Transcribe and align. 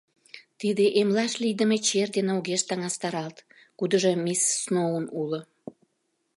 Тиде 0.59 0.85
эмлаш 0.99 1.33
лийдыме 1.41 1.77
чер 1.87 2.07
дене 2.15 2.31
огеш 2.39 2.61
таҥастаралт, 2.69 3.37
кудыжо 3.79 4.11
мисс 4.25 4.41
Сноун 4.63 5.05
уло. 5.21 5.39